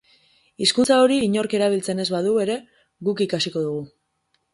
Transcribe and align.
Hizkuntza 0.65 0.95
hori 1.01 1.17
inork 1.25 1.53
erabiltzen 1.57 2.01
ez 2.03 2.05
badu 2.13 2.31
ere 2.45 2.55
guk 3.09 3.21
ikasiko 3.27 3.63
dugu. 3.67 3.85